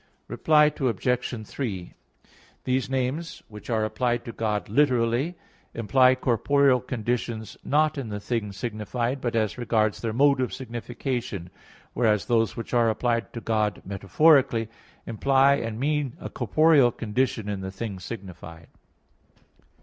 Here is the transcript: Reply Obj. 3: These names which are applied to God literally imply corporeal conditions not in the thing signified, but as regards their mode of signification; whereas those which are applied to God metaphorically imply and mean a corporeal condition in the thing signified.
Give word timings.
Reply 0.27 0.71
Obj. 0.79 1.45
3: 1.47 1.93
These 2.63 2.89
names 2.89 3.43
which 3.49 3.69
are 3.69 3.85
applied 3.85 4.25
to 4.25 4.31
God 4.31 4.67
literally 4.67 5.35
imply 5.75 6.15
corporeal 6.15 6.79
conditions 6.79 7.55
not 7.63 7.99
in 7.99 8.09
the 8.09 8.19
thing 8.19 8.51
signified, 8.51 9.21
but 9.21 9.35
as 9.35 9.59
regards 9.59 10.01
their 10.01 10.11
mode 10.11 10.41
of 10.41 10.55
signification; 10.55 11.51
whereas 11.93 12.25
those 12.25 12.57
which 12.57 12.73
are 12.73 12.89
applied 12.89 13.31
to 13.33 13.41
God 13.41 13.83
metaphorically 13.85 14.69
imply 15.05 15.57
and 15.57 15.79
mean 15.79 16.17
a 16.19 16.31
corporeal 16.31 16.91
condition 16.91 17.47
in 17.47 17.61
the 17.61 17.69
thing 17.69 17.99
signified. 17.99 18.69